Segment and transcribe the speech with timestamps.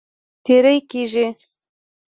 [0.45, 1.27] تېری کیږي.